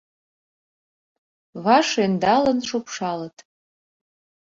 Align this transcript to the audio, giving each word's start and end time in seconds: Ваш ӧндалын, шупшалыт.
Ваш 1.63 1.89
ӧндалын, 2.03 2.59
шупшалыт. 2.67 3.37